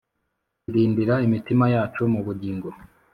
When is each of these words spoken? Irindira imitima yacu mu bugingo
Irindira 0.69 1.15
imitima 1.27 1.65
yacu 1.75 2.01
mu 2.13 2.19
bugingo 2.25 2.67